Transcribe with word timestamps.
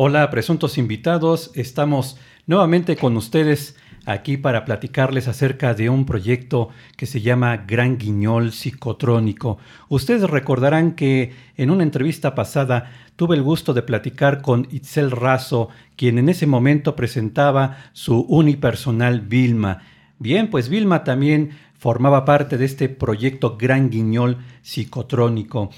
Hola, 0.00 0.30
presuntos 0.30 0.78
invitados. 0.78 1.50
Estamos 1.54 2.18
nuevamente 2.46 2.94
con 2.94 3.16
ustedes 3.16 3.74
aquí 4.06 4.36
para 4.36 4.64
platicarles 4.64 5.26
acerca 5.26 5.74
de 5.74 5.90
un 5.90 6.06
proyecto 6.06 6.68
que 6.96 7.04
se 7.04 7.20
llama 7.20 7.64
Gran 7.66 7.98
Guiñol 7.98 8.52
Psicotrónico. 8.52 9.58
Ustedes 9.88 10.30
recordarán 10.30 10.92
que 10.92 11.32
en 11.56 11.72
una 11.72 11.82
entrevista 11.82 12.36
pasada 12.36 12.92
tuve 13.16 13.34
el 13.34 13.42
gusto 13.42 13.74
de 13.74 13.82
platicar 13.82 14.40
con 14.40 14.68
Itzel 14.70 15.10
Razo, 15.10 15.68
quien 15.96 16.18
en 16.18 16.28
ese 16.28 16.46
momento 16.46 16.94
presentaba 16.94 17.78
su 17.92 18.20
unipersonal 18.20 19.22
Vilma. 19.22 19.82
Bien, 20.20 20.48
pues 20.48 20.68
Vilma 20.68 21.02
también 21.02 21.50
formaba 21.76 22.24
parte 22.24 22.56
de 22.56 22.66
este 22.66 22.88
proyecto 22.88 23.56
Gran 23.58 23.90
Guiñol 23.90 24.38
Psicotrónico. 24.62 25.70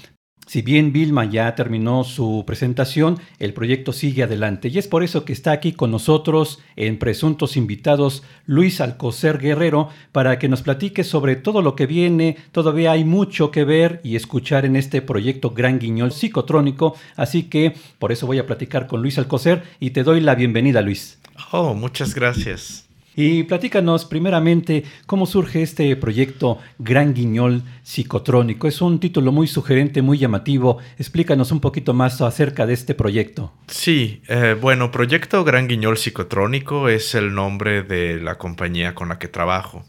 Si 0.51 0.61
bien 0.61 0.91
Vilma 0.91 1.23
ya 1.23 1.55
terminó 1.55 2.03
su 2.03 2.43
presentación, 2.45 3.17
el 3.39 3.53
proyecto 3.53 3.93
sigue 3.93 4.23
adelante 4.23 4.67
y 4.67 4.79
es 4.79 4.89
por 4.89 5.01
eso 5.01 5.23
que 5.23 5.31
está 5.31 5.53
aquí 5.53 5.71
con 5.71 5.91
nosotros 5.91 6.59
en 6.75 6.99
presuntos 6.99 7.55
invitados 7.55 8.23
Luis 8.47 8.81
Alcocer 8.81 9.37
Guerrero 9.37 9.87
para 10.11 10.39
que 10.39 10.49
nos 10.49 10.61
platique 10.61 11.05
sobre 11.05 11.37
todo 11.37 11.61
lo 11.61 11.77
que 11.77 11.85
viene. 11.85 12.35
Todavía 12.51 12.91
hay 12.91 13.05
mucho 13.05 13.49
que 13.49 13.63
ver 13.63 14.01
y 14.03 14.17
escuchar 14.17 14.65
en 14.65 14.75
este 14.75 15.01
proyecto 15.01 15.51
Gran 15.51 15.79
Guiñol 15.79 16.11
Psicotrónico, 16.11 16.97
así 17.15 17.43
que 17.43 17.73
por 17.97 18.11
eso 18.11 18.27
voy 18.27 18.39
a 18.39 18.45
platicar 18.45 18.87
con 18.87 19.01
Luis 19.01 19.17
Alcocer 19.17 19.63
y 19.79 19.91
te 19.91 20.03
doy 20.03 20.19
la 20.19 20.35
bienvenida 20.35 20.81
Luis. 20.81 21.17
Oh, 21.53 21.73
muchas 21.75 22.13
gracias. 22.13 22.90
Y 23.15 23.43
platícanos 23.43 24.05
primeramente 24.05 24.83
cómo 25.05 25.25
surge 25.25 25.61
este 25.61 25.93
proyecto 25.97 26.59
Gran 26.79 27.13
Guiñol 27.13 27.63
Psicotrónico. 27.83 28.67
Es 28.67 28.81
un 28.81 28.99
título 28.99 29.31
muy 29.31 29.47
sugerente, 29.47 30.01
muy 30.01 30.17
llamativo. 30.17 30.77
Explícanos 30.97 31.51
un 31.51 31.59
poquito 31.59 31.93
más 31.93 32.21
acerca 32.21 32.65
de 32.65 32.73
este 32.73 32.95
proyecto. 32.95 33.53
Sí, 33.67 34.21
eh, 34.27 34.55
bueno, 34.59 34.91
Proyecto 34.91 35.43
Gran 35.43 35.67
Guiñol 35.67 35.97
Psicotrónico 35.97 36.87
es 36.87 37.13
el 37.15 37.33
nombre 37.33 37.83
de 37.83 38.21
la 38.21 38.37
compañía 38.37 38.95
con 38.95 39.09
la 39.09 39.19
que 39.19 39.27
trabajo, 39.27 39.83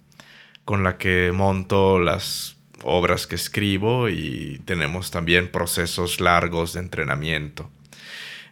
con 0.64 0.82
la 0.82 0.98
que 0.98 1.30
monto 1.32 2.00
las 2.00 2.56
obras 2.82 3.28
que 3.28 3.36
escribo 3.36 4.08
y 4.08 4.60
tenemos 4.64 5.12
también 5.12 5.48
procesos 5.48 6.20
largos 6.20 6.72
de 6.72 6.80
entrenamiento. 6.80 7.70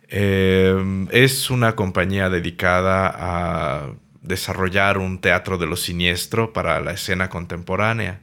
Eh, 0.09 1.07
es 1.11 1.51
una 1.51 1.75
compañía 1.75 2.29
dedicada 2.31 3.13
a 3.17 3.93
desarrollar 4.23 4.99
un 4.99 5.21
teatro 5.21 5.59
de 5.59 5.67
lo 5.67 5.77
siniestro 5.77 6.53
para 6.53 6.81
la 6.81 6.93
escena 6.93 7.29
contemporánea. 7.29 8.21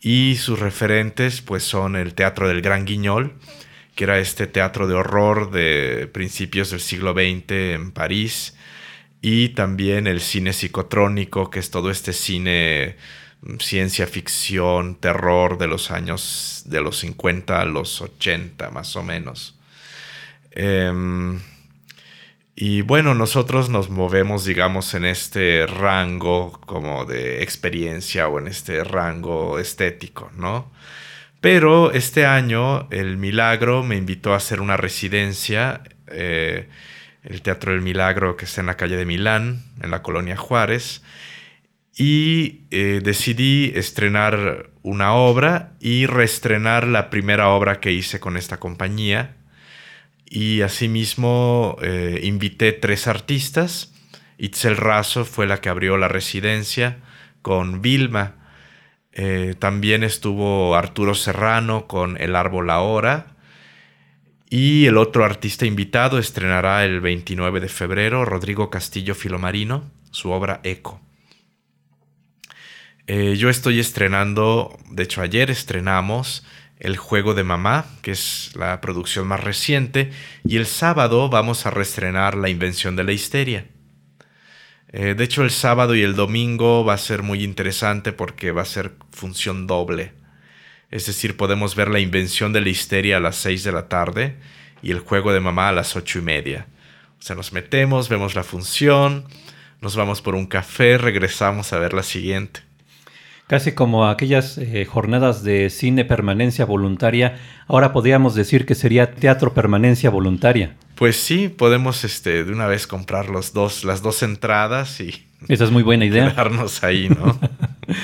Y 0.00 0.36
sus 0.36 0.58
referentes 0.58 1.42
pues 1.42 1.62
son 1.62 1.96
el 1.96 2.14
Teatro 2.14 2.48
del 2.48 2.62
Gran 2.62 2.86
Guiñol, 2.86 3.34
que 3.94 4.04
era 4.04 4.18
este 4.18 4.46
teatro 4.46 4.86
de 4.86 4.94
horror 4.94 5.50
de 5.50 6.08
principios 6.12 6.70
del 6.70 6.80
siglo 6.80 7.12
XX 7.12 7.50
en 7.50 7.92
París, 7.92 8.56
y 9.20 9.50
también 9.50 10.06
el 10.06 10.20
cine 10.20 10.54
psicotrónico, 10.54 11.50
que 11.50 11.58
es 11.58 11.70
todo 11.70 11.90
este 11.90 12.14
cine 12.14 12.96
mm, 13.42 13.56
ciencia 13.58 14.06
ficción, 14.06 14.94
terror 14.94 15.58
de 15.58 15.66
los 15.66 15.90
años 15.90 16.62
de 16.66 16.80
los 16.80 16.98
50 17.00 17.60
a 17.60 17.64
los 17.66 18.00
80 18.00 18.70
más 18.70 18.96
o 18.96 19.02
menos. 19.02 19.58
Em, 20.52 21.38
y 22.62 22.82
bueno, 22.82 23.14
nosotros 23.14 23.70
nos 23.70 23.88
movemos, 23.88 24.44
digamos, 24.44 24.92
en 24.92 25.06
este 25.06 25.66
rango 25.66 26.52
como 26.66 27.06
de 27.06 27.42
experiencia 27.42 28.28
o 28.28 28.38
en 28.38 28.48
este 28.48 28.84
rango 28.84 29.58
estético, 29.58 30.30
¿no? 30.36 30.70
Pero 31.40 31.90
este 31.90 32.26
año 32.26 32.86
el 32.90 33.16
Milagro 33.16 33.82
me 33.82 33.96
invitó 33.96 34.34
a 34.34 34.36
hacer 34.36 34.60
una 34.60 34.76
residencia, 34.76 35.80
eh, 36.08 36.68
el 37.22 37.40
Teatro 37.40 37.72
del 37.72 37.80
Milagro 37.80 38.36
que 38.36 38.44
está 38.44 38.60
en 38.60 38.66
la 38.66 38.76
calle 38.76 38.98
de 38.98 39.06
Milán, 39.06 39.64
en 39.82 39.90
la 39.90 40.02
colonia 40.02 40.36
Juárez, 40.36 41.02
y 41.96 42.66
eh, 42.70 43.00
decidí 43.02 43.72
estrenar 43.74 44.68
una 44.82 45.14
obra 45.14 45.72
y 45.80 46.04
reestrenar 46.04 46.86
la 46.86 47.08
primera 47.08 47.48
obra 47.48 47.80
que 47.80 47.90
hice 47.92 48.20
con 48.20 48.36
esta 48.36 48.58
compañía, 48.58 49.39
y 50.30 50.62
asimismo 50.62 51.76
eh, 51.82 52.20
invité 52.22 52.72
tres 52.72 53.08
artistas. 53.08 53.92
Itzel 54.38 54.76
Razo 54.76 55.24
fue 55.24 55.46
la 55.46 55.60
que 55.60 55.68
abrió 55.68 55.98
la 55.98 56.06
residencia 56.06 56.98
con 57.42 57.82
Vilma. 57.82 58.36
Eh, 59.12 59.56
también 59.58 60.04
estuvo 60.04 60.76
Arturo 60.76 61.16
Serrano 61.16 61.88
con 61.88 62.16
El 62.16 62.36
Árbol 62.36 62.70
Ahora. 62.70 63.34
Y 64.48 64.86
el 64.86 64.98
otro 64.98 65.24
artista 65.24 65.66
invitado 65.66 66.18
estrenará 66.18 66.84
el 66.84 67.00
29 67.00 67.60
de 67.60 67.68
febrero, 67.68 68.24
Rodrigo 68.24 68.70
Castillo 68.70 69.16
Filomarino, 69.16 69.90
su 70.12 70.30
obra 70.30 70.60
Eco. 70.62 71.00
Eh, 73.08 73.34
yo 73.36 73.48
estoy 73.48 73.80
estrenando, 73.80 74.78
de 74.90 75.02
hecho 75.02 75.22
ayer 75.22 75.50
estrenamos 75.50 76.44
el 76.80 76.96
juego 76.96 77.34
de 77.34 77.44
mamá, 77.44 77.84
que 78.02 78.10
es 78.10 78.52
la 78.56 78.80
producción 78.80 79.28
más 79.28 79.44
reciente, 79.44 80.10
y 80.44 80.56
el 80.56 80.66
sábado 80.66 81.28
vamos 81.28 81.66
a 81.66 81.70
reestrenar 81.70 82.34
La 82.34 82.48
invención 82.48 82.96
de 82.96 83.04
la 83.04 83.12
histeria. 83.12 83.66
Eh, 84.92 85.14
de 85.14 85.24
hecho, 85.24 85.42
el 85.44 85.50
sábado 85.50 85.94
y 85.94 86.02
el 86.02 86.16
domingo 86.16 86.84
va 86.84 86.94
a 86.94 86.98
ser 86.98 87.22
muy 87.22 87.44
interesante 87.44 88.12
porque 88.12 88.50
va 88.50 88.62
a 88.62 88.64
ser 88.64 88.92
función 89.12 89.66
doble. 89.66 90.12
Es 90.90 91.06
decir, 91.06 91.36
podemos 91.36 91.76
ver 91.76 91.88
la 91.88 92.00
invención 92.00 92.52
de 92.52 92.62
la 92.62 92.70
histeria 92.70 93.18
a 93.18 93.20
las 93.20 93.36
6 93.36 93.62
de 93.62 93.72
la 93.72 93.88
tarde 93.88 94.36
y 94.82 94.90
el 94.90 94.98
juego 95.00 95.32
de 95.32 95.40
mamá 95.40 95.68
a 95.68 95.72
las 95.72 95.94
ocho 95.94 96.18
y 96.18 96.22
media. 96.22 96.66
O 97.20 97.22
sea, 97.22 97.36
nos 97.36 97.52
metemos, 97.52 98.08
vemos 98.08 98.34
la 98.34 98.42
función, 98.42 99.26
nos 99.80 99.94
vamos 99.94 100.22
por 100.22 100.34
un 100.34 100.46
café, 100.46 100.98
regresamos 100.98 101.72
a 101.72 101.78
ver 101.78 101.92
la 101.92 102.02
siguiente. 102.02 102.69
Casi 103.50 103.72
como 103.72 104.06
aquellas 104.06 104.58
eh, 104.58 104.84
jornadas 104.84 105.42
de 105.42 105.70
cine 105.70 106.04
permanencia 106.04 106.64
voluntaria, 106.64 107.36
ahora 107.66 107.92
podríamos 107.92 108.36
decir 108.36 108.64
que 108.64 108.76
sería 108.76 109.10
teatro 109.10 109.54
permanencia 109.54 110.08
voluntaria. 110.08 110.76
Pues 110.94 111.16
sí, 111.16 111.48
podemos 111.48 112.04
este, 112.04 112.44
de 112.44 112.52
una 112.52 112.68
vez 112.68 112.86
comprar 112.86 113.28
los 113.28 113.52
dos, 113.52 113.82
las 113.82 114.02
dos 114.02 114.22
entradas 114.22 115.00
y... 115.00 115.26
Esa 115.48 115.64
es 115.64 115.72
muy 115.72 115.82
buena 115.82 116.04
idea. 116.04 116.30
Quedarnos 116.30 116.84
ahí, 116.84 117.08
¿no? 117.08 117.40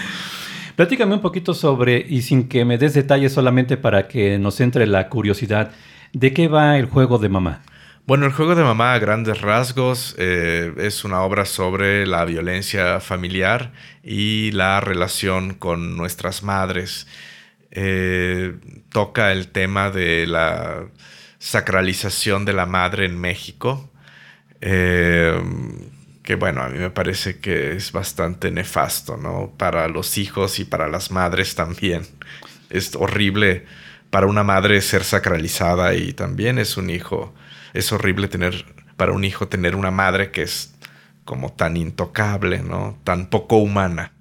Platícame 0.75 1.15
un 1.15 1.21
poquito 1.21 1.55
sobre, 1.55 2.05
y 2.09 2.23
sin 2.23 2.49
que 2.49 2.65
me 2.65 2.77
des 2.77 2.95
detalles 2.95 3.33
solamente 3.33 3.77
para 3.77 4.09
que 4.09 4.41
nos 4.41 4.61
entre 4.61 4.85
la 4.89 5.09
curiosidad, 5.09 5.71
¿de 6.12 6.33
qué 6.33 6.49
va 6.49 6.77
el 6.77 6.87
juego 6.87 7.19
de 7.19 7.29
mamá? 7.29 7.62
Bueno, 8.06 8.27
el 8.27 8.33
juego 8.33 8.55
de 8.55 8.62
mamá 8.62 8.94
a 8.94 9.00
grandes 9.00 9.41
rasgos 9.41 10.15
eh, 10.17 10.72
es 10.78 11.03
una 11.03 11.22
obra 11.22 11.44
sobre 11.44 12.06
la 12.06 12.25
violencia 12.25 13.00
familiar 13.00 13.72
y 14.05 14.53
la 14.53 14.81
relación 14.81 15.55
con 15.55 15.97
nuestras 15.97 16.44
madres. 16.44 17.09
Eh, 17.72 18.55
toca 18.91 19.33
el 19.33 19.49
tema 19.49 19.91
de 19.91 20.28
la 20.28 20.87
sacralización 21.41 22.44
de 22.44 22.53
la 22.53 22.65
madre 22.67 23.06
en 23.06 23.21
México, 23.21 23.91
eh, 24.61 25.43
que 26.23 26.37
bueno, 26.37 26.62
a 26.62 26.69
mí 26.69 26.78
me 26.78 26.91
parece 26.91 27.41
que 27.41 27.73
es 27.73 27.91
bastante 27.91 28.53
nefasto, 28.53 29.17
¿no? 29.17 29.53
Para 29.59 29.88
los 29.88 30.17
hijos 30.17 30.61
y 30.61 30.65
para 30.65 30.87
las 30.88 31.11
madres 31.11 31.56
también. 31.56 32.03
Es 32.71 32.94
horrible 32.94 33.65
para 34.11 34.27
una 34.28 34.44
madre 34.44 34.81
ser 34.81 35.03
sacralizada 35.03 35.94
y 35.94 36.12
también 36.12 36.61
es 36.61 36.77
un 36.77 36.88
hijo 36.91 37.34
es 37.76 37.92
horrible 37.92 38.28
tener, 38.28 38.64
para 38.97 39.12
un 39.12 39.25
hijo, 39.25 39.48
tener 39.48 39.76
una 39.76 39.91
madre 39.91 40.31
que 40.31 40.42
es 40.42 40.75
como 41.25 41.53
tan 41.53 41.76
intocable, 41.76 42.60
¿no? 42.60 42.97
Tan 43.04 43.28
poco 43.28 43.59
humana. 43.59 44.12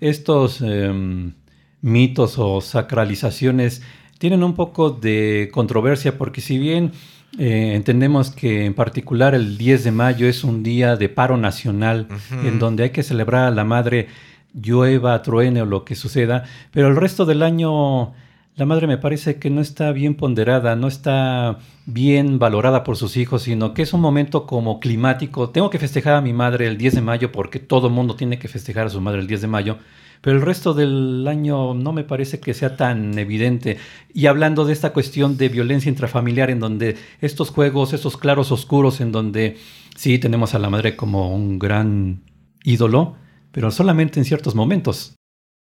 Estos 0.00 0.60
em, 0.60 1.32
mitos 1.80 2.38
o 2.38 2.60
sacralizaciones 2.60 3.82
tienen 4.18 4.44
un 4.44 4.54
poco 4.54 4.90
de 4.90 5.50
controversia 5.52 6.16
porque 6.18 6.40
si 6.40 6.58
bien 6.58 6.92
eh, 7.38 7.72
entendemos 7.74 8.30
que 8.30 8.66
en 8.66 8.74
particular 8.74 9.34
el 9.34 9.56
10 9.56 9.84
de 9.84 9.92
mayo 9.92 10.28
es 10.28 10.44
un 10.44 10.62
día 10.62 10.96
de 10.96 11.08
paro 11.08 11.36
nacional 11.36 12.08
en 12.44 12.58
donde 12.58 12.84
hay 12.84 12.90
que 12.90 13.02
celebrar 13.02 13.44
a 13.44 13.50
la 13.50 13.64
madre 13.64 14.08
llueva, 14.52 15.22
truene 15.22 15.62
o 15.62 15.66
lo 15.66 15.84
que 15.84 15.94
suceda, 15.94 16.44
pero 16.72 16.88
el 16.88 16.96
resto 16.96 17.24
del 17.24 17.42
año 17.42 18.12
la 18.56 18.66
madre 18.66 18.86
me 18.86 18.98
parece 18.98 19.38
que 19.38 19.48
no 19.48 19.60
está 19.60 19.92
bien 19.92 20.14
ponderada, 20.14 20.76
no 20.76 20.88
está 20.88 21.58
bien 21.86 22.38
valorada 22.38 22.84
por 22.84 22.96
sus 22.96 23.16
hijos, 23.16 23.42
sino 23.42 23.72
que 23.72 23.82
es 23.82 23.92
un 23.92 24.00
momento 24.00 24.46
como 24.46 24.80
climático. 24.80 25.50
Tengo 25.50 25.70
que 25.70 25.78
festejar 25.78 26.14
a 26.14 26.20
mi 26.20 26.32
madre 26.32 26.66
el 26.66 26.76
10 26.76 26.96
de 26.96 27.00
mayo 27.00 27.32
porque 27.32 27.58
todo 27.58 27.86
el 27.86 27.94
mundo 27.94 28.16
tiene 28.16 28.38
que 28.38 28.48
festejar 28.48 28.86
a 28.86 28.90
su 28.90 29.00
madre 29.00 29.20
el 29.20 29.26
10 29.26 29.42
de 29.42 29.46
mayo, 29.46 29.78
pero 30.20 30.36
el 30.36 30.42
resto 30.42 30.74
del 30.74 31.26
año 31.26 31.72
no 31.74 31.92
me 31.92 32.04
parece 32.04 32.40
que 32.40 32.52
sea 32.52 32.76
tan 32.76 33.18
evidente. 33.18 33.78
Y 34.12 34.26
hablando 34.26 34.66
de 34.66 34.74
esta 34.74 34.92
cuestión 34.92 35.38
de 35.38 35.48
violencia 35.48 35.88
intrafamiliar, 35.88 36.50
en 36.50 36.60
donde 36.60 36.96
estos 37.20 37.50
juegos, 37.50 37.94
estos 37.94 38.16
claros 38.18 38.52
oscuros, 38.52 39.00
en 39.00 39.12
donde 39.12 39.56
sí 39.96 40.18
tenemos 40.18 40.54
a 40.54 40.58
la 40.58 40.68
madre 40.68 40.96
como 40.96 41.34
un 41.34 41.58
gran 41.58 42.24
ídolo, 42.64 43.16
pero 43.52 43.70
solamente 43.70 44.18
en 44.18 44.26
ciertos 44.26 44.54
momentos. 44.54 45.14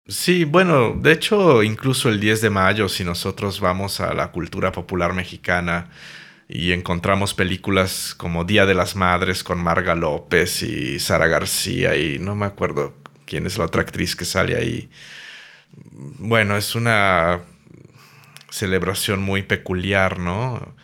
Sí, 0.06 0.44
bueno, 0.44 0.94
de 0.94 1.12
hecho, 1.12 1.62
incluso 1.62 2.10
el 2.10 2.20
10 2.20 2.42
de 2.42 2.50
mayo, 2.50 2.88
si 2.88 3.04
nosotros 3.04 3.60
vamos 3.60 4.00
a 4.00 4.12
la 4.12 4.32
cultura 4.32 4.70
popular 4.70 5.14
mexicana, 5.14 5.90
y 6.48 6.72
encontramos 6.72 7.34
películas 7.34 8.14
como 8.16 8.44
Día 8.44 8.66
de 8.66 8.74
las 8.74 8.96
Madres 8.96 9.42
con 9.44 9.62
Marga 9.62 9.94
López 9.94 10.62
y 10.62 10.98
Sara 11.00 11.26
García 11.26 11.96
y 11.96 12.18
no 12.18 12.34
me 12.34 12.46
acuerdo 12.46 12.94
quién 13.26 13.46
es 13.46 13.58
la 13.58 13.64
otra 13.64 13.82
actriz 13.82 14.14
que 14.16 14.24
sale 14.24 14.56
ahí. 14.56 14.90
Bueno, 16.18 16.56
es 16.56 16.74
una 16.74 17.40
celebración 18.50 19.22
muy 19.22 19.42
peculiar, 19.42 20.18
¿no? 20.18 20.74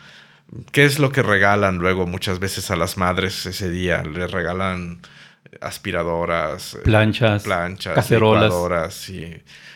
¿Qué 0.71 0.85
es 0.85 0.99
lo 0.99 1.11
que 1.11 1.23
regalan 1.23 1.77
luego 1.77 2.07
muchas 2.07 2.39
veces 2.39 2.71
a 2.71 2.75
las 2.75 2.97
madres 2.97 3.45
ese 3.45 3.69
día? 3.69 4.03
Le 4.03 4.27
regalan 4.27 5.01
aspiradoras, 5.59 6.75
eh, 6.75 6.79
planchas, 6.83 7.43
planchas 7.43 7.95
cacerolas. 7.95 8.53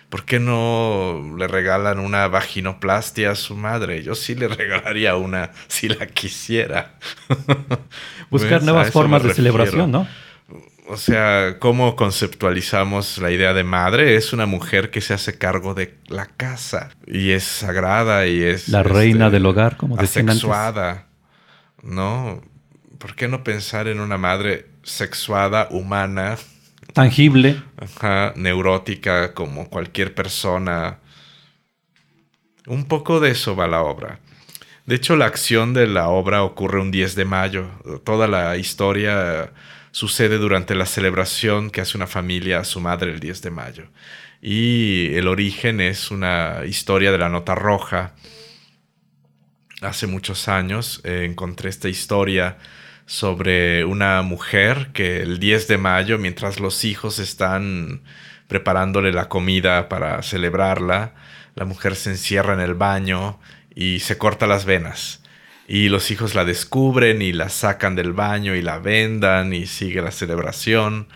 ¿Por 0.09 0.23
qué 0.23 0.39
no 0.39 1.35
le 1.37 1.47
regalan 1.47 1.99
una 1.99 2.27
vaginoplastia 2.27 3.31
a 3.31 3.35
su 3.35 3.55
madre? 3.55 4.03
Yo 4.03 4.15
sí 4.15 4.35
le 4.35 4.47
regalaría 4.49 5.15
una 5.15 5.51
si 5.67 5.89
la 5.89 6.07
quisiera. 6.07 6.95
Buscar 8.29 8.63
nuevas 8.63 8.91
formas 8.91 9.23
de 9.23 9.33
celebración, 9.33 9.91
¿no? 9.91 10.07
O 10.87 10.97
sea, 10.97 11.57
¿cómo 11.59 11.95
conceptualizamos 11.95 13.17
la 13.17 13.31
idea 13.31 13.53
de 13.53 13.63
madre? 13.63 14.15
Es 14.15 14.33
una 14.33 14.45
mujer 14.45 14.91
que 14.91 15.01
se 15.01 15.15
hace 15.15 15.35
cargo 15.37 15.73
de 15.73 15.95
la 16.07 16.27
casa 16.27 16.91
y 17.07 17.31
es 17.31 17.43
sagrada 17.43 18.27
y 18.27 18.43
es... 18.43 18.69
La 18.69 18.83
reina 18.83 19.25
este, 19.25 19.33
del 19.33 19.45
hogar, 19.47 19.77
como 19.77 19.97
decían 19.97 20.29
asexuada, 20.29 21.07
¿no? 21.81 22.41
¿Por 22.99 23.15
qué 23.15 23.27
no 23.27 23.43
pensar 23.43 23.87
en 23.87 23.99
una 23.99 24.17
madre 24.17 24.67
sexuada, 24.85 25.67
humana? 25.71 26.37
Tangible. 26.93 27.61
Ajá, 27.77 28.31
neurótica 28.37 29.33
como 29.33 29.69
cualquier 29.69 30.15
persona. 30.15 30.99
Un 32.67 32.85
poco 32.85 33.19
de 33.19 33.31
eso 33.31 33.55
va 33.55 33.67
la 33.67 33.81
obra. 33.81 34.19
De 34.85 34.95
hecho, 34.95 35.15
la 35.17 35.25
acción 35.25 35.73
de 35.73 35.87
la 35.87 36.07
obra 36.07 36.43
ocurre 36.43 36.79
un 36.79 36.91
10 36.91 37.15
de 37.15 37.25
mayo. 37.25 37.69
Toda 38.05 38.27
la 38.27 38.55
historia 38.55 39.51
sucede 39.91 40.37
durante 40.37 40.75
la 40.75 40.85
celebración 40.85 41.71
que 41.71 41.81
hace 41.81 41.97
una 41.97 42.07
familia 42.07 42.59
a 42.59 42.63
su 42.63 42.79
madre 42.79 43.11
el 43.11 43.19
10 43.19 43.41
de 43.41 43.51
mayo. 43.51 43.87
Y 44.41 45.13
el 45.15 45.27
origen 45.27 45.81
es 45.81 46.11
una 46.11 46.61
historia 46.67 47.11
de 47.11 47.17
la 47.17 47.29
nota 47.29 47.55
roja. 47.55 48.13
Hace 49.81 50.05
muchos 50.05 50.47
años 50.47 51.01
eh, 51.03 51.25
encontré 51.25 51.69
esta 51.69 51.89
historia 51.89 52.57
sobre 53.05 53.85
una 53.85 54.21
mujer 54.21 54.89
que 54.93 55.21
el 55.21 55.39
10 55.39 55.67
de 55.67 55.77
mayo, 55.77 56.17
mientras 56.17 56.59
los 56.59 56.83
hijos 56.83 57.19
están 57.19 58.01
preparándole 58.47 59.11
la 59.11 59.29
comida 59.29 59.89
para 59.89 60.21
celebrarla, 60.23 61.13
la 61.55 61.65
mujer 61.65 61.95
se 61.95 62.11
encierra 62.11 62.53
en 62.53 62.59
el 62.59 62.73
baño 62.73 63.39
y 63.73 63.99
se 63.99 64.17
corta 64.17 64.47
las 64.47 64.65
venas. 64.65 65.21
Y 65.67 65.89
los 65.89 66.11
hijos 66.11 66.35
la 66.35 66.45
descubren 66.45 67.21
y 67.21 67.33
la 67.33 67.49
sacan 67.49 67.95
del 67.95 68.13
baño 68.13 68.55
y 68.55 68.61
la 68.61 68.77
vendan 68.77 69.53
y 69.53 69.65
sigue 69.65 70.01
la 70.01 70.11
celebración. 70.11 71.07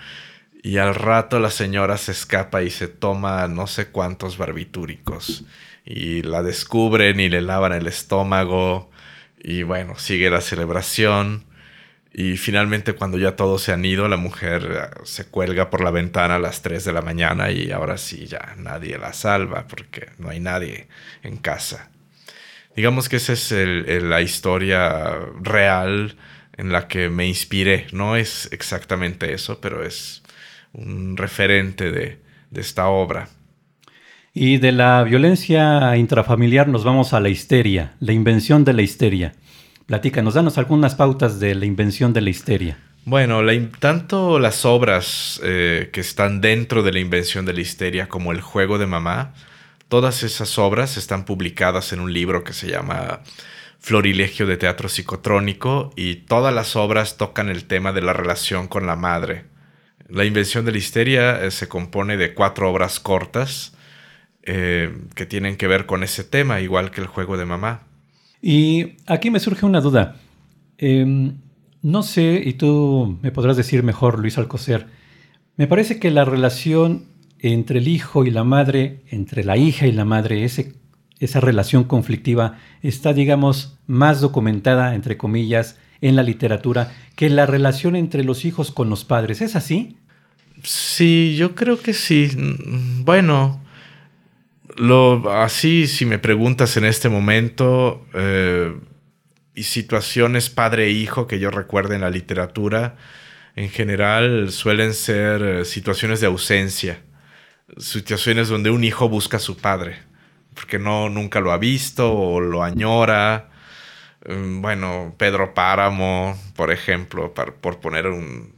Y 0.64 0.78
al 0.78 0.96
rato 0.96 1.40
la 1.40 1.52
señora 1.52 1.98
se 1.98 2.12
escapa 2.12 2.64
y 2.64 2.70
se 2.70 2.88
toma 2.88 3.48
no 3.48 3.68
sé 3.68 3.90
cuántos 3.90 4.38
barbitúricos. 4.38 5.46
Y 5.86 6.24
la 6.24 6.42
descubren 6.42 7.20
y 7.20 7.30
le 7.30 7.42
lavan 7.42 7.74
el 7.74 7.88
estómago. 7.88 8.90
Y 9.42 9.64
bueno, 9.64 9.98
sigue 9.98 10.30
la 10.30 10.42
celebración. 10.42 11.46
Y 12.12 12.38
finalmente 12.38 12.94
cuando 12.94 13.18
ya 13.18 13.36
todos 13.36 13.62
se 13.62 13.72
han 13.72 13.86
ido, 13.86 14.08
la 14.08 14.18
mujer 14.18 14.70
eh, 14.72 15.00
se 15.04 15.26
cuelga 15.26 15.70
por 15.70 15.84
la 15.84 15.92
ventana 15.92 16.36
a 16.36 16.40
las 16.40 16.62
3 16.62 16.84
de 16.84 16.94
la 16.94 17.02
mañana 17.02 17.52
y 17.52 17.72
ahora 17.72 17.98
sí 17.98 18.26
ya 18.26 18.56
nadie 18.58 18.98
la 18.98 19.14
salva 19.14 19.68
porque 19.68 20.10
no 20.18 20.30
hay 20.30 20.40
nadie 20.40 20.88
en 21.22 21.38
casa. 21.38 21.92
Digamos 22.76 23.10
que 23.10 23.18
esa 23.18 23.34
es 23.34 23.52
la 23.52 24.22
historia 24.22 25.16
real 25.42 26.16
en 26.58 26.72
la 26.72 26.88
que 26.88 27.10
me 27.10 27.28
inspiré. 27.28 27.88
No 27.92 28.16
es 28.16 28.48
exactamente 28.52 29.34
eso, 29.34 29.60
pero 29.60 29.84
es 29.84 30.24
un 30.74 31.18
referente 31.18 31.92
de, 31.92 32.20
de 32.52 32.62
esta 32.62 32.88
obra. 32.88 33.30
Y 34.34 34.58
de 34.58 34.72
la 34.72 35.04
violencia 35.04 35.98
intrafamiliar 35.98 36.68
nos 36.68 36.84
vamos 36.84 37.14
a 37.14 37.20
la 37.20 37.30
histeria, 37.30 37.96
la 38.00 38.14
invención 38.14 38.64
de 38.64 38.74
la 38.74 38.82
histeria. 38.82 39.34
Platícanos, 39.90 40.36
danos 40.36 40.58
algunas 40.58 40.96
pautas 40.96 41.42
de 41.42 41.54
la 41.56 41.66
invención 41.66 42.14
de 42.14 42.22
la 42.22 42.30
histeria. 42.30 42.78
Bueno, 43.04 43.42
tanto 43.80 44.40
las 44.40 44.64
obras 44.64 45.42
eh, 45.44 45.90
que 45.92 46.00
están 46.00 46.40
dentro 46.40 46.82
de 46.84 46.94
la 46.94 47.00
invención 47.00 47.46
de 47.46 47.52
la 47.52 47.60
histeria 47.60 48.08
como 48.08 48.32
el 48.32 48.40
juego 48.40 48.78
de 48.78 48.88
mamá 48.88 49.34
Todas 49.90 50.22
esas 50.22 50.60
obras 50.60 50.98
están 50.98 51.26
publicadas 51.26 51.94
en 51.94 52.00
un 52.00 52.14
libro 52.14 52.44
que 52.44 52.54
se 52.54 52.68
llama 52.68 53.22
Florilegio 53.80 54.46
de 54.46 54.56
Teatro 54.56 54.88
Psicotrónico 54.88 55.92
y 55.96 56.18
todas 56.18 56.54
las 56.54 56.76
obras 56.76 57.18
tocan 57.18 57.50
el 57.50 57.66
tema 57.66 57.92
de 57.92 58.04
la 58.04 58.14
relación 58.14 58.68
con 58.68 58.86
la 58.86 58.96
madre. 58.96 59.46
La 60.08 60.26
invención 60.26 60.64
de 60.64 60.74
la 60.74 60.78
histeria 60.78 61.44
eh, 61.44 61.50
se 61.50 61.68
compone 61.68 62.18
de 62.18 62.36
cuatro 62.36 62.70
obras 62.70 63.00
cortas 63.00 63.76
eh, 64.44 64.96
que 65.16 65.26
tienen 65.26 65.58
que 65.58 65.68
ver 65.68 65.88
con 65.88 66.04
ese 66.04 66.24
tema, 66.24 66.62
igual 66.62 66.92
que 66.92 67.02
el 67.02 67.08
juego 67.08 67.36
de 67.36 67.46
mamá. 67.46 67.82
Y 68.42 68.98
aquí 69.06 69.32
me 69.32 69.40
surge 69.40 69.66
una 69.66 69.82
duda. 69.82 70.16
Em, 70.78 71.38
no 71.82 72.04
sé, 72.04 72.42
y 72.46 72.54
tú 72.54 73.18
me 73.22 73.32
podrás 73.32 73.58
decir 73.58 73.84
mejor, 73.84 74.20
Luis 74.20 74.38
Alcocer, 74.38 74.88
me 75.58 75.68
parece 75.68 76.00
que 76.00 76.12
la 76.12 76.26
relación 76.26 77.06
entre 77.40 77.80
el 77.80 77.88
hijo 77.88 78.26
y 78.26 78.32
la 78.32 78.44
madre, 78.44 79.02
entre 79.10 79.44
la 79.44 79.58
hija 79.58 79.88
y 79.88 79.92
la 79.92 80.06
madre, 80.06 80.44
ese, 80.44 80.74
esa 81.20 81.40
relación 81.40 81.84
conflictiva 81.84 82.58
está, 82.82 83.14
digamos, 83.14 83.78
más 83.88 84.22
documentada, 84.22 84.96
entre 84.96 85.18
comillas, 85.18 85.78
en 86.02 86.16
la 86.16 86.24
literatura 86.24 86.94
que 87.16 87.30
la 87.30 87.46
relación 87.46 87.96
entre 87.96 88.24
los 88.24 88.46
hijos 88.46 88.72
con 88.72 88.90
los 88.90 89.04
padres. 89.04 89.42
¿Es 89.42 89.56
así? 89.56 89.98
Sí, 90.64 91.36
yo 91.38 91.56
creo 91.56 91.80
que 91.80 91.94
sí. 91.94 92.30
Bueno, 93.04 93.62
lo, 94.80 95.32
así, 95.32 95.88
si 95.88 96.06
me 96.06 96.20
preguntas 96.20 96.78
en 96.78 96.86
este 96.86 97.10
momento, 97.10 98.06
eh, 98.14 98.74
y 99.54 99.64
situaciones 99.64 100.50
padre-hijo 100.50 101.28
que 101.28 101.40
yo 101.40 101.52
recuerde 101.52 101.96
en 101.96 102.02
la 102.02 102.10
literatura, 102.10 102.98
en 103.56 103.70
general 103.70 104.52
suelen 104.52 104.94
ser 104.94 105.42
eh, 105.42 105.66
situaciones 105.66 106.22
de 106.22 106.28
ausencia 106.28 107.02
situaciones 107.78 108.50
donde 108.50 108.70
un 108.70 108.84
hijo 108.84 109.10
busca 109.10 109.38
a 109.38 109.40
su 109.40 109.58
padre, 109.58 109.98
porque 110.54 110.80
no, 110.80 111.10
nunca 111.10 111.40
lo 111.40 111.52
ha 111.52 111.58
visto 111.58 112.12
o 112.12 112.40
lo 112.40 112.64
añora. 112.64 113.50
Mm, 114.28 114.62
bueno, 114.62 115.16
Pedro 115.18 115.54
Páramo, 115.54 116.38
por 116.56 116.72
ejemplo, 116.72 117.34
por 117.34 117.80
poner 117.80 118.08
un, 118.08 118.54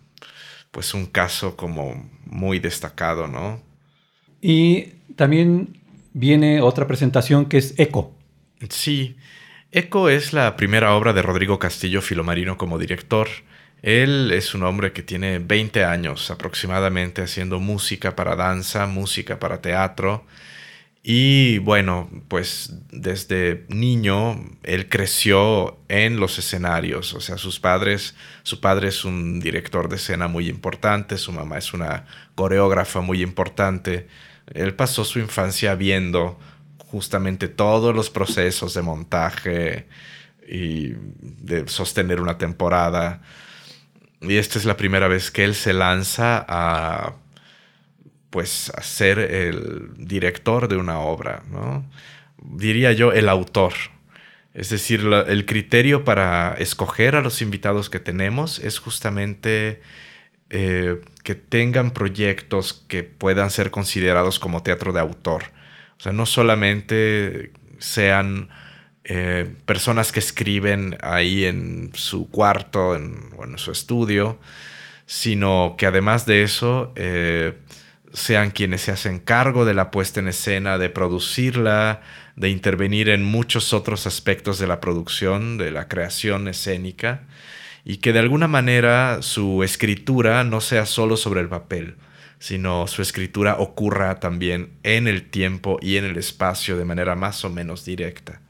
pues 0.71 0.93
un 0.93 1.05
caso 1.05 1.55
como 1.55 2.09
muy 2.25 2.59
destacado, 2.59 3.27
¿no? 3.27 3.61
Y 4.41 4.93
también 5.15 5.80
viene 6.13 6.61
otra 6.61 6.87
presentación 6.87 7.45
que 7.45 7.57
es 7.57 7.73
Eco. 7.77 8.15
Sí, 8.69 9.17
Eco 9.71 10.09
es 10.09 10.33
la 10.33 10.55
primera 10.55 10.95
obra 10.95 11.13
de 11.13 11.21
Rodrigo 11.21 11.59
Castillo 11.59 12.01
Filomarino 12.01 12.57
como 12.57 12.77
director. 12.77 13.27
Él 13.81 14.31
es 14.31 14.53
un 14.53 14.63
hombre 14.63 14.91
que 14.93 15.01
tiene 15.01 15.39
20 15.39 15.83
años 15.85 16.29
aproximadamente 16.29 17.21
haciendo 17.23 17.59
música 17.59 18.15
para 18.15 18.35
danza, 18.35 18.85
música 18.85 19.39
para 19.39 19.61
teatro. 19.61 20.25
Y 21.03 21.57
bueno, 21.59 22.09
pues 22.27 22.73
desde 22.91 23.65
niño 23.69 24.39
él 24.61 24.87
creció 24.87 25.79
en 25.87 26.19
los 26.19 26.37
escenarios, 26.37 27.15
o 27.15 27.21
sea, 27.21 27.39
sus 27.39 27.59
padres, 27.59 28.15
su 28.43 28.61
padre 28.61 28.89
es 28.89 29.03
un 29.03 29.39
director 29.39 29.89
de 29.89 29.95
escena 29.95 30.27
muy 30.27 30.47
importante, 30.47 31.17
su 31.17 31.31
mamá 31.31 31.57
es 31.57 31.73
una 31.73 32.05
coreógrafa 32.35 33.01
muy 33.01 33.23
importante. 33.23 34.07
Él 34.53 34.73
pasó 34.73 35.03
su 35.05 35.19
infancia 35.19 35.75
viendo 35.75 36.39
justamente 36.77 37.47
todos 37.47 37.95
los 37.95 38.09
procesos 38.09 38.73
de 38.73 38.81
montaje 38.81 39.87
y 40.47 40.93
de 41.19 41.67
sostener 41.67 42.19
una 42.19 42.37
temporada. 42.37 43.21
Y 44.21 44.35
esta 44.35 44.59
es 44.59 44.65
la 44.65 44.77
primera 44.77 45.07
vez 45.07 45.31
que 45.31 45.43
él 45.43 45.55
se 45.55 45.73
lanza 45.73 46.45
a 46.47 47.15
pues 48.29 48.71
a 48.75 48.81
ser 48.81 49.19
el 49.19 49.91
director 49.97 50.69
de 50.69 50.77
una 50.77 50.99
obra, 50.99 51.43
¿no? 51.51 51.85
Diría 52.41 52.93
yo 52.93 53.11
el 53.11 53.27
autor. 53.27 53.73
Es 54.53 54.69
decir, 54.69 55.01
el 55.27 55.45
criterio 55.45 56.03
para 56.03 56.55
escoger 56.57 57.15
a 57.15 57.21
los 57.21 57.41
invitados 57.41 57.89
que 57.89 57.99
tenemos 57.99 58.59
es 58.59 58.79
justamente 58.79 59.81
eh, 60.53 60.99
que 61.23 61.33
tengan 61.33 61.91
proyectos 61.91 62.83
que 62.89 63.03
puedan 63.03 63.49
ser 63.51 63.71
considerados 63.71 64.37
como 64.37 64.63
teatro 64.63 64.91
de 64.91 64.99
autor. 64.99 65.45
O 65.97 66.01
sea, 66.01 66.11
no 66.11 66.25
solamente 66.25 67.53
sean 67.79 68.49
eh, 69.05 69.49
personas 69.65 70.11
que 70.11 70.19
escriben 70.19 70.97
ahí 71.01 71.45
en 71.45 71.91
su 71.93 72.29
cuarto 72.29 72.97
en, 72.97 73.31
o 73.37 73.45
en 73.45 73.57
su 73.57 73.71
estudio, 73.71 74.39
sino 75.05 75.75
que 75.77 75.85
además 75.85 76.25
de 76.25 76.43
eso 76.43 76.91
eh, 76.97 77.57
sean 78.11 78.51
quienes 78.51 78.81
se 78.81 78.91
hacen 78.91 79.19
cargo 79.19 79.63
de 79.63 79.73
la 79.73 79.89
puesta 79.89 80.19
en 80.19 80.27
escena, 80.27 80.77
de 80.77 80.89
producirla, 80.89 82.01
de 82.35 82.49
intervenir 82.49 83.07
en 83.07 83.23
muchos 83.23 83.71
otros 83.71 84.05
aspectos 84.05 84.59
de 84.59 84.67
la 84.67 84.81
producción, 84.81 85.57
de 85.57 85.71
la 85.71 85.87
creación 85.87 86.49
escénica, 86.49 87.23
y 87.83 87.97
que 87.97 88.13
de 88.13 88.19
alguna 88.19 88.47
manera 88.47 89.21
su 89.21 89.63
escritura 89.63 90.43
no 90.43 90.61
sea 90.61 90.85
solo 90.85 91.17
sobre 91.17 91.41
el 91.41 91.49
papel, 91.49 91.95
sino 92.39 92.87
su 92.87 93.01
escritura 93.01 93.57
ocurra 93.59 94.19
también 94.19 94.71
en 94.83 95.07
el 95.07 95.29
tiempo 95.29 95.77
y 95.81 95.97
en 95.97 96.05
el 96.05 96.17
espacio 96.17 96.77
de 96.77 96.85
manera 96.85 97.15
más 97.15 97.45
o 97.45 97.49
menos 97.49 97.85
directa. 97.85 98.41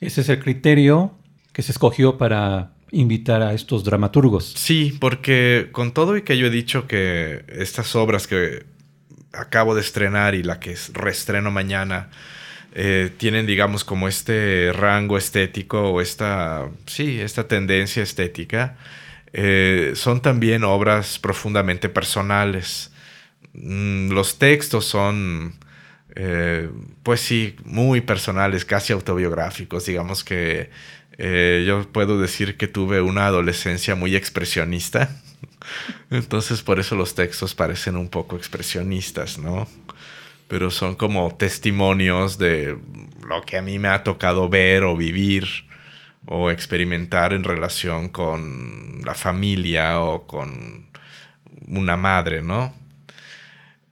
Ese 0.00 0.22
es 0.22 0.28
el 0.28 0.40
criterio 0.40 1.18
que 1.52 1.62
se 1.62 1.72
escogió 1.72 2.18
para 2.18 2.72
invitar 2.92 3.42
a 3.42 3.52
estos 3.52 3.84
dramaturgos. 3.84 4.52
Sí, 4.56 4.96
porque 5.00 5.68
con 5.72 5.92
todo 5.92 6.16
y 6.16 6.22
que 6.22 6.38
yo 6.38 6.46
he 6.46 6.50
dicho 6.50 6.86
que 6.86 7.44
estas 7.48 7.94
obras 7.94 8.26
que 8.26 8.64
acabo 9.32 9.74
de 9.74 9.80
estrenar 9.80 10.34
y 10.34 10.42
la 10.42 10.58
que 10.58 10.76
reestreno 10.92 11.50
mañana 11.50 12.10
eh, 12.72 13.10
tienen, 13.16 13.46
digamos, 13.46 13.84
como 13.84 14.06
este 14.06 14.72
rango 14.72 15.18
estético 15.18 15.90
o 15.90 16.00
esta, 16.00 16.68
sí, 16.86 17.20
esta 17.20 17.48
tendencia 17.48 18.02
estética, 18.02 18.76
eh, 19.32 19.92
son 19.96 20.22
también 20.22 20.62
obras 20.64 21.18
profundamente 21.18 21.88
personales. 21.88 22.92
Mm, 23.54 24.10
los 24.12 24.38
textos 24.38 24.84
son, 24.84 25.54
eh, 26.14 26.70
pues 27.02 27.20
sí, 27.20 27.56
muy 27.64 28.00
personales, 28.02 28.64
casi 28.64 28.92
autobiográficos, 28.92 29.86
digamos 29.86 30.24
que 30.24 30.70
yo 31.66 31.86
puedo 31.92 32.18
decir 32.18 32.56
que 32.56 32.66
tuve 32.66 33.02
una 33.02 33.26
adolescencia 33.26 33.94
muy 33.94 34.16
expresionista. 34.16 35.20
Entonces 36.10 36.62
por 36.62 36.80
eso 36.80 36.96
los 36.96 37.14
textos 37.14 37.54
parecen 37.54 37.96
un 37.96 38.08
poco 38.08 38.36
expresionistas, 38.36 39.36
¿no? 39.38 39.68
Pero 40.50 40.70
son 40.70 40.96
como 40.96 41.34
testimonios 41.36 42.36
de 42.36 42.76
lo 43.26 43.42
que 43.42 43.56
a 43.56 43.62
mí 43.62 43.78
me 43.78 43.88
ha 43.88 44.04
tocado 44.04 44.50
ver 44.50 44.84
o 44.84 44.96
vivir 44.96 45.46
o 46.26 46.50
experimentar 46.50 47.32
en 47.32 47.44
relación 47.44 48.10
con 48.10 49.00
la 49.04 49.14
familia 49.14 50.00
o 50.00 50.26
con 50.26 50.90
una 51.68 51.96
madre, 51.96 52.42
¿no? 52.42 52.74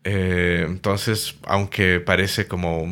Eh, 0.04 0.64
entonces, 0.68 1.36
aunque 1.46 2.00
parece 2.00 2.46
como 2.48 2.86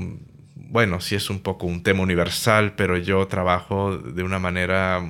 bueno, 0.76 1.00
sí 1.00 1.14
es 1.14 1.30
un 1.30 1.40
poco 1.40 1.66
un 1.66 1.82
tema 1.82 2.02
universal, 2.02 2.75
pero 2.76 2.96
yo 2.99 3.26
trabajo 3.28 3.96
de 3.96 4.23
una 4.23 4.38
manera 4.38 5.00